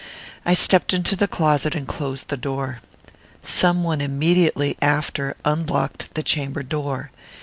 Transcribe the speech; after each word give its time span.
I 0.47 0.55
stepped 0.55 0.93
into 0.95 1.15
the 1.15 1.27
closet, 1.27 1.75
and 1.75 1.87
closed 1.87 2.29
the 2.29 2.35
door. 2.35 2.79
Some 3.43 3.83
one 3.83 4.01
immediately 4.01 4.75
after 4.81 5.35
unlocked 5.45 6.15
the 6.15 6.23
chamber 6.23 6.63
door. 6.63 7.11